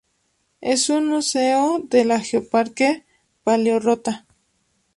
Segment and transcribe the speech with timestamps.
[0.61, 3.05] Es un museo de lo Geoparque
[3.43, 4.25] Paleorrota.